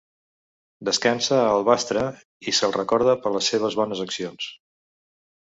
[0.87, 2.05] "Descansa a Alvastra
[2.53, 4.51] i se'l recorda per les seves bones accions".